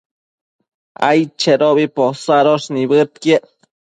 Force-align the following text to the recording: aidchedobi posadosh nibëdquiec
aidchedobi 1.09 1.85
posadosh 1.99 2.67
nibëdquiec 2.75 3.45